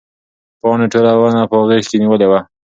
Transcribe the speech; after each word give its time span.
پاڼې 0.61 0.85
ټوله 0.93 1.11
ونه 1.17 1.41
په 1.51 1.57
غېږ 1.69 1.83
کې 1.89 1.97
نیولې 2.01 2.27
ده. 2.31 2.39